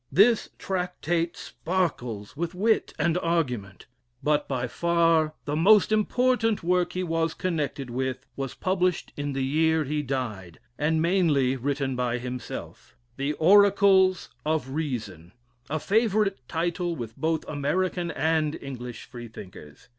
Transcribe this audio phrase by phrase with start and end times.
[0.11, 3.85] This tractate sparkles with wit and argument.
[4.23, 9.43] But by far the most important work he was connected with, was published in the
[9.45, 15.33] year he died, and mainly written by himself, "The Oracles of Reason"
[15.69, 19.87] a favorite title with both American and English Freethinkers.